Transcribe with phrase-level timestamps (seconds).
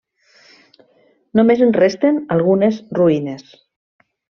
[1.41, 3.51] Només en resten algunes ruïnes.